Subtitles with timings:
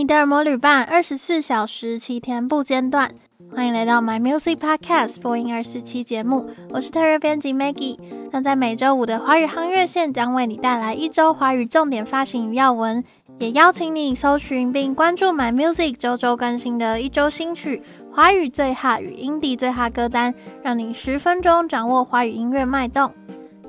[0.00, 3.12] 你的耳膜旅伴，二十四小时，七天不间断。
[3.54, 7.98] 欢迎来到 My Music Podcast 播音二四期节目，我是特约编辑 Maggie。
[8.30, 13.04] 那在每周五的华语夯乐线将为你带来一周华语重点发行与要闻，
[13.38, 23.12] 也邀请你搜寻并关注 My Music 周周更新的一周新曲、华语最 hot 与 Indie 最 hot 歌单，让你十分钟掌握华语音乐脉动。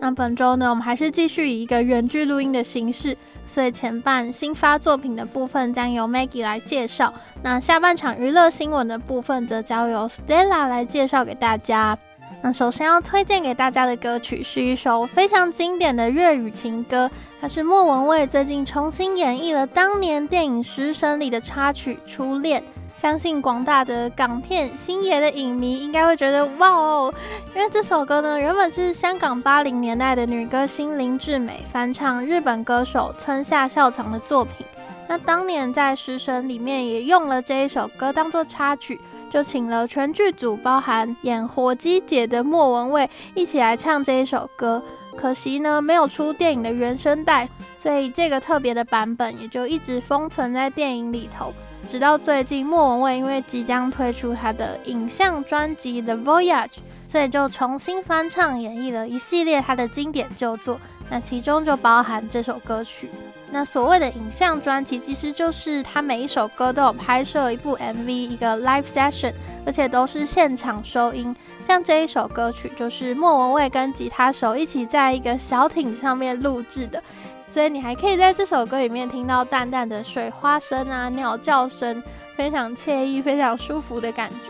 [0.04, 3.16] 那本周呢，我们还是继续以一个远距录音的形式，
[3.46, 11.96] 所以前半新发作品的部分将由 Maggie 来介绍，那下半场娱乐新闻的部分则交由 Stella 来介绍给大家。
[12.42, 22.60] 那首先要推荐给大家的歌曲是一首非常经典的粤语情歌，它是莫文蔚最近重新演绎了当年电影《食神》里的插曲《初恋》。
[23.02, 27.12] 相信广大的港片星爷的影迷应该会觉得哇哦，
[27.56, 34.64] 因为这首歌呢原本是香港八零年代的女歌星林志美翻唱日本歌手村下孝藏的作品。
[35.08, 44.80] 那当年在《食神》里面也用了这一首歌当做插曲，就请了全剧组包含演火鸡姐的莫文蔚一起来唱这一首歌。
[45.18, 51.52] 可惜呢没有出电影的原声带，所以这个特别的版本也就一直封存在电影里头。
[51.92, 56.68] 直到最近，莫文蔚因为即将推出她的影像专辑《The Voyage》，
[57.12, 60.80] 所以就重新翻唱演绎了一系列她的经典旧作。
[61.10, 63.10] 那其中就包含这首歌曲。
[63.52, 69.34] 那所谓的影像专辑，其实就是她每一首歌都有拍摄一部 MV，一个 Live Session，
[69.66, 71.36] 而且都是现场收音。
[71.62, 77.04] 像这一首歌曲，就是莫文蔚跟吉他手一起在一个小艇上面录制的。
[77.52, 82.02] 所以你还可以在这首歌里面听到淡淡的水花声啊、鸟叫声，
[82.34, 84.50] 非常惬意、非常舒服的感觉。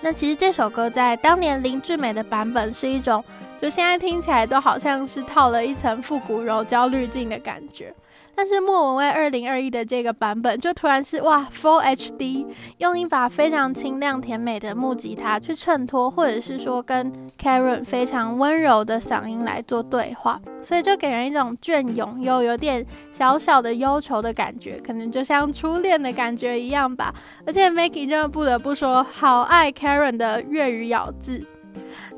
[0.00, 3.24] 那其实这首歌在当年林志美的版本是一种，
[3.60, 7.92] 就现在听起来都好像是套了一层复古柔焦滤镜的感觉。
[8.38, 27.12] 但是莫文蔚二零二一的这个版本就突然是哇 Full HD，用一把非常清亮甜美的木吉他去衬托，或者是说跟 Karen 非常温柔的嗓音来做对话，所以就给人一种隽永又有点小小的忧愁的感觉，可能就像初恋的感觉一样吧。
[27.44, 31.44] 而且 Maggie 真的不得不说，好爱 Karen 的粤语咬字。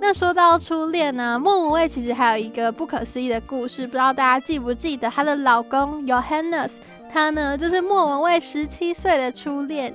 [0.00, 6.72] 那说到初恋呢，莫文蔚其实还有一个不可思议的故事，不知道大家记不记得她的老公 Johannes，
[7.12, 9.94] 他呢就是莫文蔚十七岁的初恋。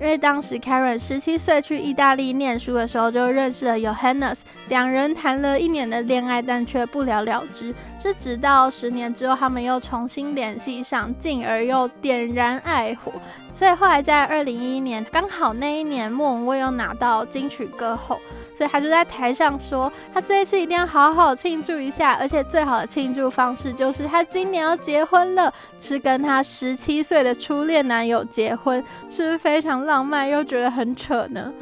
[0.00, 7.74] 因为当时 Karen 十七岁去意大利念书的时候，就认识了 Johannes，两人谈了一年的恋爱，但却不了了之。
[7.98, 13.12] 是直到十年之后，他们又重新联系上，进而又点燃爱火。
[13.52, 18.20] 所以后来在二零一一年，刚好那一年莫文蔚又拿到金曲歌后，
[18.54, 31.52] 所以他就在台上说，他这一次一定要好好庆祝一下，而且最好的庆祝方式就是他今年要结婚了，是跟他十七岁的初恋男友结婚，是不是非常浪漫又觉得很扯呢？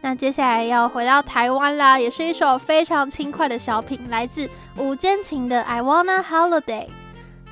[0.00, 6.84] 那接下来要回到台湾啦，也是一首非常轻快的小品，来自五间情的《I Wanna Holiday》。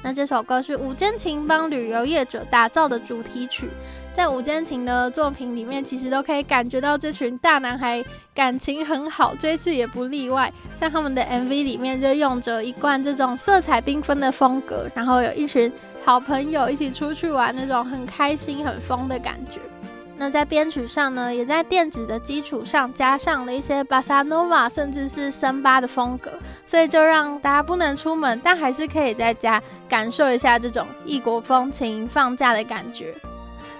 [0.02, 3.68] 那这首歌是五间情帮旅游业者打造的主题曲，
[4.14, 10.52] 在五间情的作品里面，其实都可以感觉到这群大男孩感情很好，这一次也不例外。
[10.78, 15.72] 像他们的 MV 里面就用着一贯这种色彩缤纷的风格，然后有一群
[16.04, 19.60] 好朋友一起出去玩，那种很开心、很疯的感觉。
[20.18, 26.32] 那在编曲上呢，也在电子的基础上加上了一些巴萨诺瓦甚至是森巴的风格，
[26.64, 33.14] 所以就让大家不能出门，但还是可以在家感受一下这种异国风情、放假的感觉。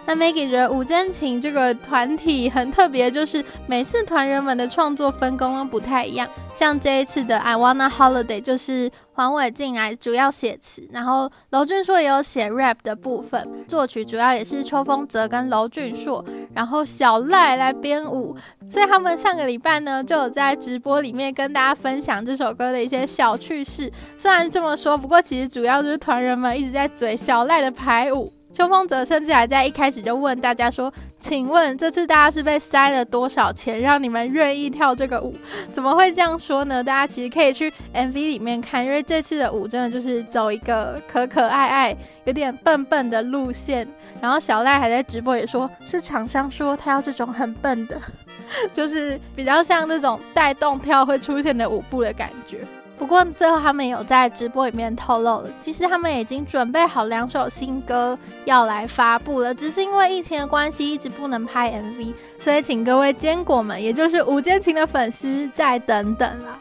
[0.06, 6.28] 那 Maggie 觉得五坚情这个团体很特别，就是每次团员们的创作分工都不太一样。
[6.54, 16.24] 像这一次的 I Wanna Holiday，就是黄伟进来主要写词，然后娄俊硕也有写 rap 的部分，作曲主要也是邱风泽跟娄俊硕，
[16.54, 18.36] 然后小赖来编舞。
[18.70, 23.92] 所以他们上个礼拜呢，就有在直播里面跟大家分享这首歌的一些小趣事。
[24.16, 28.32] 虽然这么说，不过其实主要就是团员们一直在嘴小赖的排舞。
[28.56, 35.34] 邱风泽甚至还在一开始就问大家说：“请问这次大家是被塞了多少钱，让你们愿意跳这个舞？
[35.74, 36.82] 怎么会这样说呢？
[36.82, 43.86] 大家其实可以去 MV 里面看，因为这次的舞真的就是走一个可可爱爱、有点笨笨的路线。
[44.22, 48.00] 然后小赖还在直播也说，是厂商说他要这种很笨的，
[48.72, 52.60] 就是比较像那种带动跳会出现的舞步的感觉。”
[52.98, 66.58] 不过最后他们有在直播里面透露，其实他们已经准备好两首新歌要来发布了，只是因为疫情的关系一直不能拍 MV，所以请各位坚果们，也就是五坚情的粉丝再等等啦。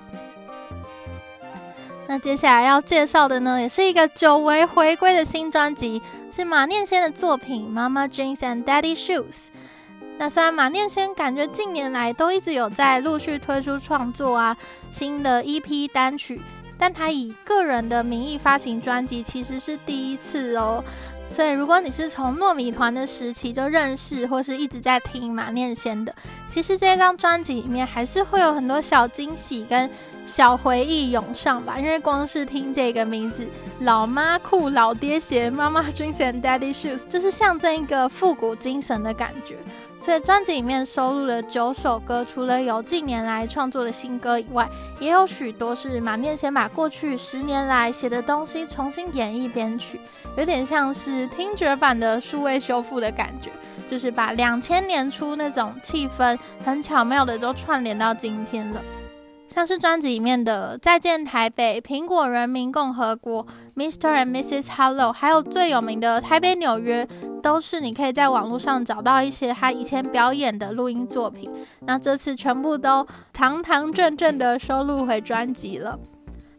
[2.08, 6.02] 那接下来要介绍的呢，也是一个久违回归的新专辑，
[6.32, 9.24] 是马念先的作品《Mama Jeans and Daddy Shoes》。
[10.18, 14.56] 那虽然马念先感觉近年来都一直有在陆续推出创作啊，
[14.90, 16.40] 新的 EP 单曲，
[16.78, 20.84] 但他以个人的名义发行专辑其实是第一次哦。
[21.30, 26.16] 所以如果你是从糯米团的时期就认识，或是一直在听马念先的，
[26.48, 29.90] 其实这张专辑里面还是会有很多小惊喜跟
[30.24, 31.78] 小回忆涌上吧。
[31.78, 33.46] 因为光是听这个名字
[33.82, 39.58] “老妈裤、老爹鞋”，妈妈 Jeans and Daddy Shoes，就是象征一个复古精神的感觉。
[40.06, 44.70] 所以专辑里面收录了九首歌，除了有近年来创作的新歌以外，
[45.00, 50.00] 也有许多是马念先把过去十年来写的东西重新演绎编曲，
[50.38, 53.50] 有点像是听觉版的数位修复的感觉，
[53.90, 58.82] 就是把两千年初那种气氛很巧妙的都串联到今天了。
[59.48, 64.14] 像是专辑里面的《再见台北》、《苹果人民共和国》、Mr.
[64.14, 64.68] and Mrs.
[64.76, 67.06] Hello，还有最有名的《台北纽约》，
[67.46, 71.48] 都是你可以在网络上找到一些他以前表演的录音作品。
[71.82, 76.00] 那这次全部都堂堂正正的收录回专辑了。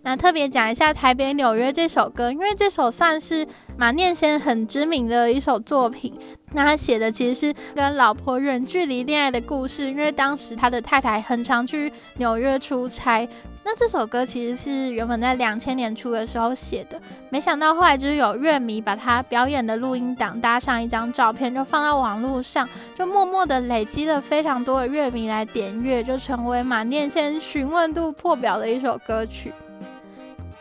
[0.02, 3.44] 那特别讲一下《台北纽约》这首歌，因为这首算是
[3.76, 6.14] 马念先很知名的一首作品。
[6.56, 13.28] 那他写的其实是跟老婆远距离恋爱的故事，因为当时他的太太很常去纽约出差。
[13.62, 16.98] 那这首歌其实是原本在两千年初的时候写的，
[17.28, 29.52] 没想到后来就是有乐迷把他表演的录音档搭上一张照片，就放到网络上，就默默的累积了非常多的乐迷来点阅，就成为马念先询问度破表的一首歌曲。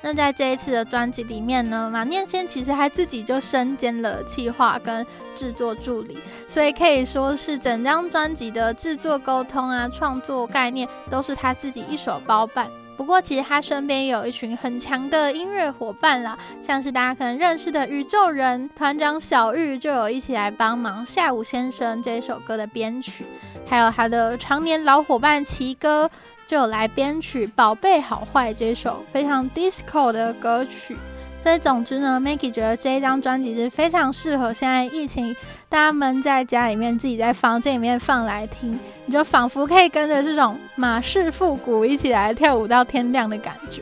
[0.05, 5.03] 那在这一次的专辑里面呢，马念先其实还自己就身兼了企划跟
[5.33, 12.69] 制作助理，所以可以说是整张专辑的制作、沟通啊、创作概念都是他自己一手包办。
[12.95, 23.25] 不过其实他身边有一群很强的音乐伙伴啦，像是大家可能认识的宇宙人团长小玉就有一起来帮忙《下午先生》这首歌的编曲，
[23.65, 26.11] 还有他的常年老伙伴齐哥。
[26.47, 30.95] 就来编曲《宝贝好坏》这首非常 disco 的歌曲，
[31.41, 35.35] 所以总之呢，Maggie 觉得这一张专辑是非常适合现在疫情
[35.67, 43.81] 大家闷在家里面，自己在房间里面放来听，你就仿佛可以跟着这种马式复古一起来跳舞到天亮的感觉。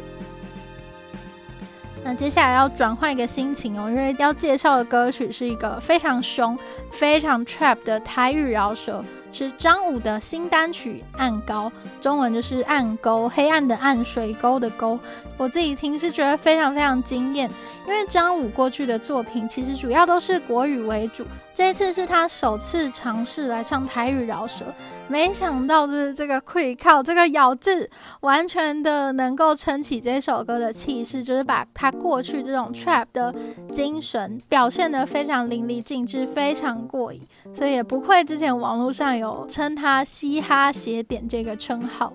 [2.06, 6.58] 那接下来要转换一个心情哦，因为要介绍的歌曲是一个非常凶、
[6.90, 9.04] 非常 trap 的台语饶舌。
[9.34, 11.54] 是张武的新单曲《暗沟》，
[12.00, 15.00] 中文就是暗沟，黑暗的暗，水沟的沟。
[15.38, 17.50] 我自己听是觉得非常非常惊艳，
[17.88, 24.66] 因为张武过去的作品其实主要都是国语为主，这次是他首次尝试来唱台语饶舌，
[25.08, 27.90] 没想到就是这个会靠这个咬字，
[28.22, 33.34] 完全的能够撑起这首歌的气势，就是把他过去这种 trap 的
[33.72, 37.20] 精神表现得非常淋漓尽致，非常过瘾，
[37.54, 39.23] 所以也不愧之前网络上有。
[39.24, 42.14] 有称他嘻哈写点这个称号。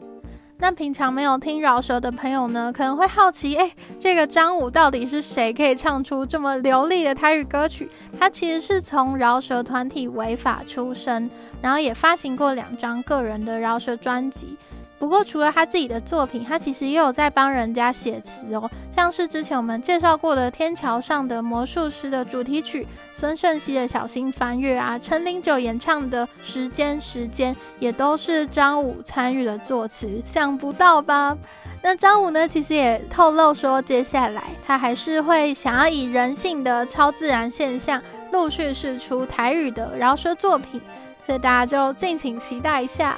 [0.61, 7.89] 那平常没有听饶舌的朋友呢，可能会好奇，哎，这个张武到底是谁，可以唱出这么流利的台语歌曲？
[8.19, 11.31] 他其实是从饶舌团体违法出身，
[11.63, 14.59] 然后也发行过两张个人的饶舌专辑。
[14.99, 18.69] 不过，除了他自己的作品，他其实也有在帮人家写词哦。
[18.95, 22.85] 像是之前我们介绍过的《天桥上的魔术师》的主题曲，
[23.15, 31.39] 孙盛希的《小心翻越》啊，陈零九演唱的《时间时间》也都是张武参与了作词，想不到吧？
[31.81, 40.81] 那张武呢，其实也透露说，接下来他还是会想要以人性的超自然现象，陆续释出台语的饶舌作品，
[41.25, 43.17] 所以大家就敬请期待一下。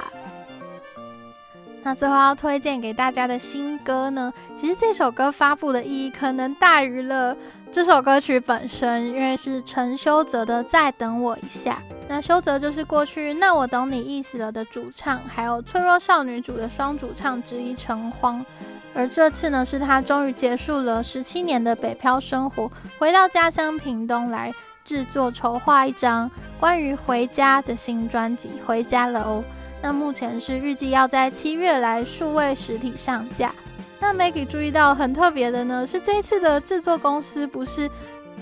[1.83, 7.35] 那最后要推荐给大家的新歌呢，其实这首歌发布的意义可能大于了
[7.71, 11.81] 这首歌曲本身，因为是陈修泽的《再等我一下》。
[12.07, 18.45] 那修泽就是过去《那我懂你意思了》的主唱，还有脆弱少女组的双主唱之一陈荒。
[18.93, 22.69] 而这次呢，是他终于结束了十七年的北漂生活，
[22.99, 29.43] 回到家乡屏东来制作筹划一张关于回家的新专辑，回家了哦。
[29.81, 33.53] 那目前是预计要在七月来数位实体上架。
[33.99, 37.89] 那 Maggie 注意到很特别的呢，是这次的制作公司不是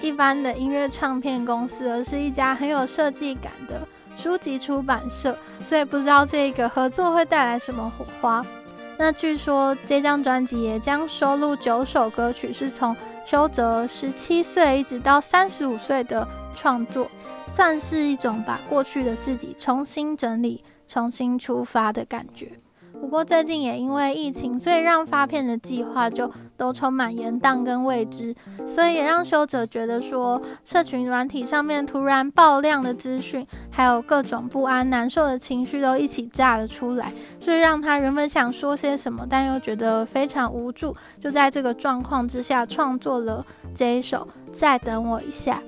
[0.01, 5.37] 一般的音乐唱片公司，而是一家很有设计感的书籍出版社。
[5.65, 8.45] 所以不知道这个合作会带来什么火花。
[8.97, 16.27] 那据说这张专辑也将收录九首歌曲，是从修泽十七岁一直到三十五岁的
[16.59, 17.09] 创作，
[17.47, 20.63] 算是一种把过去的自己重新整理。
[20.91, 22.51] 重新出发的感觉，
[22.99, 28.35] 不过最近也因为疫情，所以让发片的计划就都充满延宕跟未知，
[28.65, 45.61] 所以也让修者觉得说，社群软体上面突然爆量的资讯，还有各种不安、难受的情绪都一起炸了出来，所以让他原本想说些什么，但又觉得非常无助，就在这个状况之下创作了这一首《再等我一下》。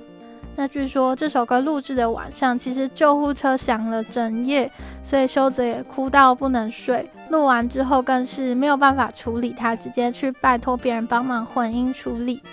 [0.56, 4.70] 那据说这首歌录制的晚上，其实救护车响了整夜，
[5.04, 7.10] 所以修哲也哭到不能睡。
[7.30, 12.44] 录完之后更是没有办法处理，他直接去拜托别人帮忙混音处理。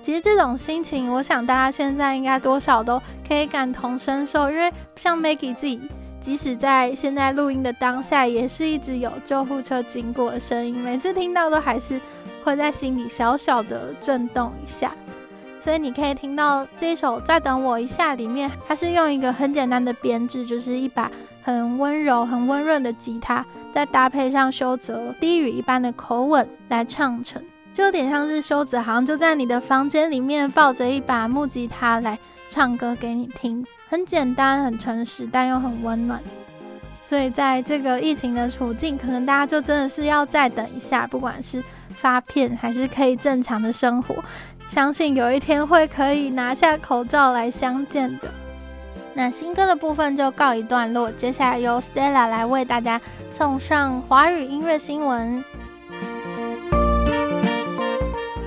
[0.00, 5.80] 其实这种心情，我想大家现在应该多少都可以感同身受，因为像 Maggie 自己，
[6.20, 12.00] 即使在现在录音的当下，也是一直有救护车经过的声音，每次听到都还是
[12.42, 14.94] 会在心里小小的震动一下。
[15.60, 21.10] 所以你可以听到这一首《再等我一下》里面，它是用一个很简单的编制，就是一把
[21.42, 27.42] 很温柔、很温润的吉他，再搭配上修泽低语一般的口吻来唱成，
[27.74, 36.20] 就有点像是修泽好像就在你的房间里面抱着一把木吉他来唱歌给你听，很简单、很诚实，但又很温暖。
[37.04, 41.62] 所以在这个疫情的处境，可能大家就真的是要再等一下，不管是
[41.96, 44.14] 发片还是可以正常的生活。
[44.70, 48.30] 相信有一天会可以拿下口罩来相见的。
[49.14, 53.00] 那新歌的部分就告一段落，接下来由 Stella 来为大家
[53.32, 55.44] 送上华语音乐新闻。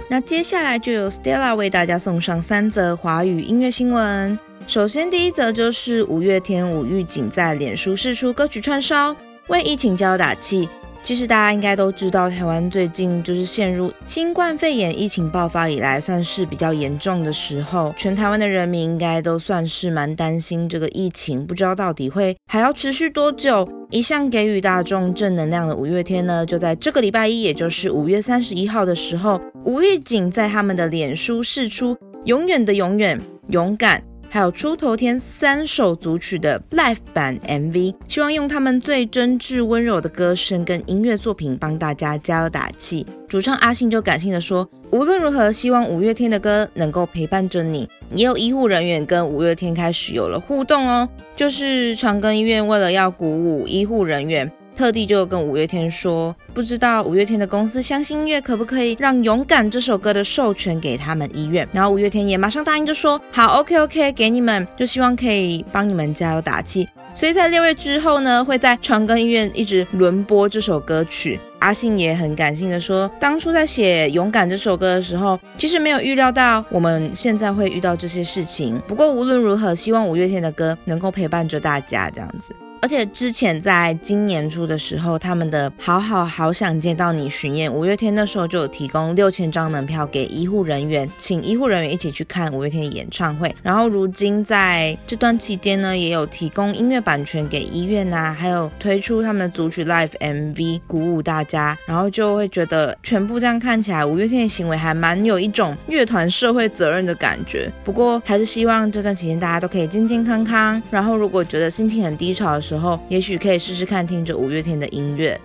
[0.10, 4.40] 那接下来就由 Stella 为大家送上三则华语音乐新闻。
[4.66, 9.14] 首先，第一则就是五月天五玉景在脸书释出歌曲串烧，
[9.48, 10.70] 为疫情加油打气。
[11.04, 17.94] 其实大家应该都知道，台湾最近就是陷入新冠肺炎疫情爆发以来，算是比较严重的时候。
[17.98, 23.68] 全台湾的人民应该都算是蛮担心这个疫情，不知道到底会还要持续多久。
[23.90, 31.94] 一向给予大众正能量的五月天呢，就在这个礼拜一，也就是五月三十一号的时候，吴玉景在他们的脸书释出
[32.24, 33.20] 《永远的永远》、
[33.50, 34.02] 勇敢。
[34.34, 43.06] 还有出头天三首组曲的 Live 版 MV，希望用他们最真挚温柔的歌声跟音乐作品帮大家加油打气。
[43.28, 54.52] 主唱阿信就感性的说：“无论如何，希望五月天的歌能够陪伴着你。”也有医护人员跟五月天开始有了互动哦，就是长庚医院为了要鼓舞医护人员。
[54.76, 66.88] 特地就跟五月天说，不知道五月天的公司相信音乐可不可以让《勇敢》这首歌的授权给他们医院，然后五月天也马上答应，就说好，OK OK，给你们，就希望可以帮你们加油打气。
[67.16, 71.40] 所以在六月之后呢，会在长庚医院一直轮播这首歌曲。
[71.60, 78.82] 阿信也很感性的说，当初在写《勇敢》这首歌的时候，其实没有预料到我们现在会遇到这些事情。
[78.88, 82.54] 不过无论如何，希望五月天的歌能够陪伴着大家，这样子。
[82.84, 93.56] 而且之前在今年初的时候，他们的《好好好想见到你》巡演，五月天那时候就有提供六千张门票给医护人员，请医护人员一起去看五月天的演唱会。
[93.64, 101.78] 然后如今在这段期间呢，也有提供音乐版权给医院呐、啊，还有推出他们的组曲 Live MV，鼓舞大家。
[101.86, 107.72] 然后就会觉得全部这样看起来，五月天的行为还蛮有一种乐团社会责任的感觉。
[107.86, 110.84] 不过还是希望这段期间大家都可以健健康康。
[110.92, 115.40] 然后如果觉得心情很低潮的时候，时候，也许可以试试看听着五月天的音乐。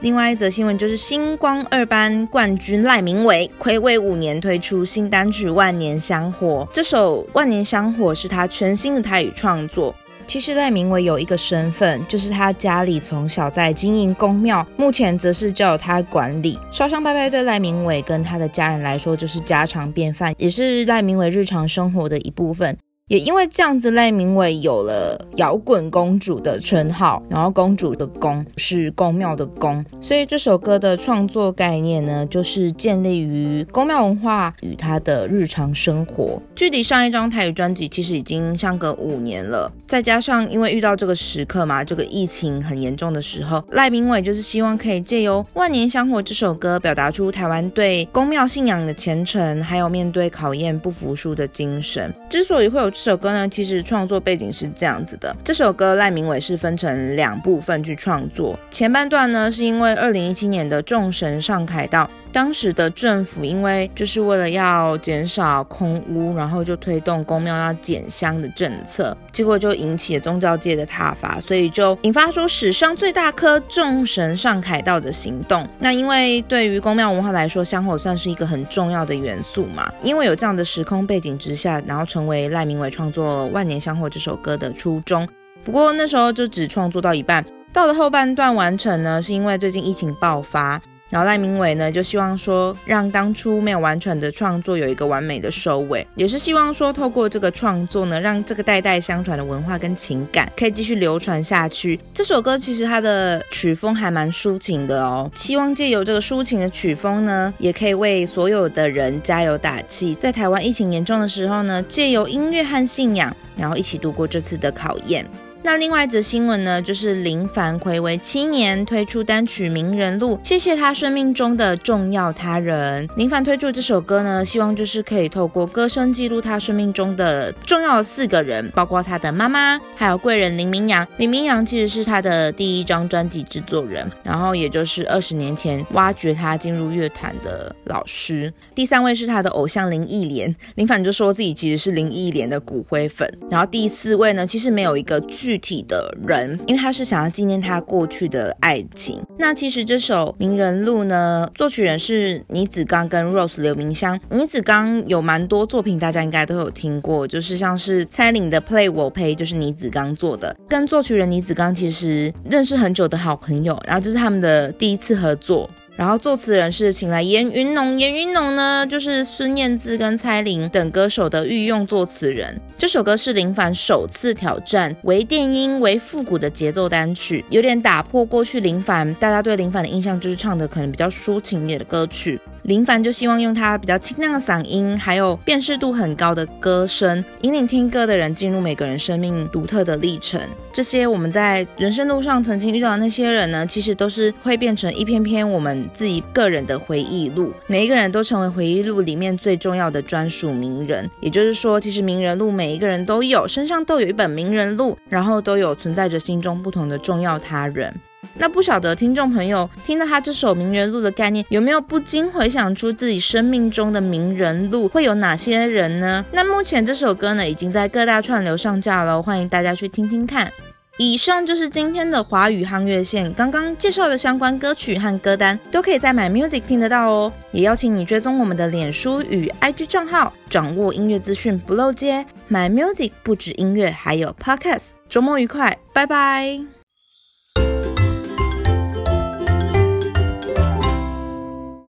[0.00, 6.66] 另外一则新闻就是星光二班冠军赖明伟暌违五年推出新单曲《万年香火》。
[6.72, 9.94] 这首《万年香火》是他全新的台语创作。
[10.26, 16.58] 其实赖明伟有一个身份，就是他家里从小在经营宫庙，目前则是交由他管理。
[16.72, 22.76] 烧香拜拜对赖明伟跟他的家人来说就是家常便饭，也是赖明伟日常生活的一部分。
[23.08, 36.42] 也因为这样子，赖明伟有了“摇滚公主”的称号，然后“公主”的“公”是宫庙的“宫”，所以这首歌的创作概念呢，就是建立于宫庙文化与他的日常生活。
[36.56, 52.12] 距离上一张台语专辑其实已经相隔五年了，再加上因为遇到这个时刻嘛，这个疫情很严重的时候，赖明伟就是希望可以借由《万年香火》这首歌，表达出台湾对宫庙信仰的虔诚，还有面对考验不服输的精神。
[52.28, 55.36] 之所以会有这首歌呢，其实创作背景是这样子的。
[55.44, 62.10] 这首歌赖明伟是分成两部分去创作，前半段呢是因为二零一七年的众神上凯道。
[62.36, 75.66] 当时的政府因为就是为了要减少空屋，然后就推动宫庙要减香的政策，结果就引起了宗教界的挞伐，所以就引发出史上最大颗众神上凯道的行动。
[75.78, 85.26] 那因为对于宫庙文化来说，香火算是一个很重要的元素嘛，因为有这样的时空背景之下，然后成为赖明伟创作《万年香火》这首歌的初衷。
[85.64, 87.42] 不过那时候就只创作到一半。
[87.72, 90.78] 到了后半段完成呢，是因为最近疫情爆发。
[91.08, 101.98] 然后赖明伟呢，就希望说，让当初没有完成的创作有一个完美的收尾，也是希望说，透过这个创作呢，让这个代代相传的文化跟情感可以继续流传下去。
[102.12, 110.14] 这首歌其实它的曲风还蛮抒情的哦，希望借由这个抒情的曲风呢，也可以为所有的人加油打气。
[110.16, 115.24] 在台湾疫情严重的时候呢，借由音乐和信仰，然后一起度过这次的考验。
[115.66, 123.08] 那另外一则新闻呢，就是林凡睽违七年推出单曲《名人录》，谢谢他生命中的重要他人。
[123.16, 131.04] 林凡推出这首歌呢，希望就是可以透过歌声记录他生命中的重要四个人，包括他的妈妈，还有贵人林明阳。
[131.16, 138.54] 林明阳其实是他的第一张专辑制作人，然后也就是二十年前挖掘他进入乐坛的老师。
[138.72, 143.28] 第三位是他的偶像林忆莲，林凡就说自己其实是林忆莲的骨灰粉。
[143.50, 145.55] 然后第四位呢，其实没有一个剧。
[145.56, 149.22] 具体的人，因为他是想要纪念他过去的爱情。
[149.38, 154.20] 那其实这首《名人录》呢，作曲人是倪子刚跟 Rose 刘明湘。
[154.30, 160.54] 倪子刚有蛮多作品，大家应该都有听过，就是像是蔡琳的《Play 我呸》，就是倪子刚做的。
[160.68, 165.70] 跟作曲人倪子刚其实认识很久的好朋友，然后这是他们的第一次合作。
[165.96, 172.60] 然后作词人是请来严云农，严云农呢就是孙燕姿跟蔡琳等歌手的御用作词人。
[172.76, 182.38] 这首歌是林凡首次挑战为电音、为复古的节奏单曲，有点打破过去林凡大家对林凡的印象，就是唱的可能比较抒情一点的歌曲。
[182.66, 190.40] 林凡就希望用他比较清亮的嗓音，还有辨识度很高的歌声，引领听歌的人进入每个人生命独特的历程。
[190.72, 197.52] 这些我们在人生路上曾经遇到的那些人呢，其实都是会变成一篇篇我们自己个人的回忆录。
[197.68, 201.08] 每一个人都成为回忆录里面最重要的专属名人。
[201.20, 207.94] 也就是说，其实名人录每一个人都有，身上都有一本名人录，然后都有存在着心中不同的重要他人。
[208.38, 216.24] 那不晓得听众朋友听到他这首名人录的概念，有没有不禁回想出自己生命中的名人录会有哪些人呢？
[216.32, 220.52] 那目前这首歌呢，已经在各大串流上架了，欢迎大家去听听看。
[220.98, 227.30] 以上就是今天的华语夯乐线，刚刚介绍的相关歌曲和歌单都可以在 My Music 听得到哦。
[227.52, 232.24] 也邀请你追踪我们的脸书与 IG 账号，掌握音乐资讯不漏接。
[232.50, 234.92] My Music 不止音乐，还有 Podcast。
[235.06, 236.75] 周末愉快，拜拜。